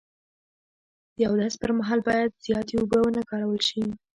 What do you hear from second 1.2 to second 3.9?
اودس پر مهال باید زیاتې اوبه و نه کارول شي.